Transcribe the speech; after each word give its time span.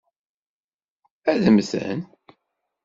Ad 1.31 1.45
mmten? 1.53 1.99